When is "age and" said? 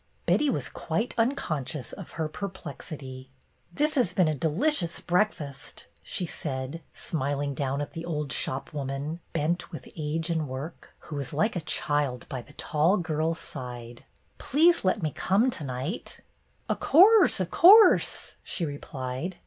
9.95-10.47